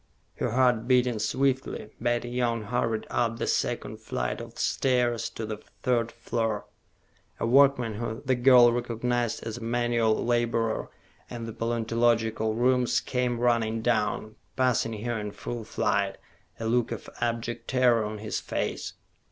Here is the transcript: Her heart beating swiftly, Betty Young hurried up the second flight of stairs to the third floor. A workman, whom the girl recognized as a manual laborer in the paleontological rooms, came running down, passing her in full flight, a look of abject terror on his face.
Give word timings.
Her 0.37 0.49
heart 0.49 0.87
beating 0.87 1.19
swiftly, 1.19 1.91
Betty 2.01 2.29
Young 2.31 2.63
hurried 2.63 3.05
up 3.11 3.37
the 3.37 3.45
second 3.45 3.97
flight 3.99 4.41
of 4.41 4.57
stairs 4.57 5.29
to 5.29 5.45
the 5.45 5.57
third 5.83 6.11
floor. 6.11 6.65
A 7.39 7.45
workman, 7.45 7.93
whom 7.93 8.23
the 8.25 8.33
girl 8.33 8.73
recognized 8.73 9.43
as 9.45 9.57
a 9.59 9.63
manual 9.63 10.25
laborer 10.25 10.89
in 11.29 11.45
the 11.45 11.53
paleontological 11.53 12.55
rooms, 12.55 12.99
came 12.99 13.39
running 13.39 13.83
down, 13.83 14.37
passing 14.55 15.03
her 15.05 15.19
in 15.19 15.33
full 15.33 15.63
flight, 15.63 16.17
a 16.59 16.65
look 16.65 16.91
of 16.91 17.07
abject 17.21 17.67
terror 17.67 18.03
on 18.03 18.17
his 18.17 18.39
face. 18.39 18.93